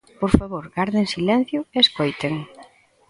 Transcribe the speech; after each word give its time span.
Por 0.21 0.31
favor, 0.39 0.63
garden 0.77 1.05
silencio 1.15 1.59
e 1.75 1.77
escoiten. 1.85 2.33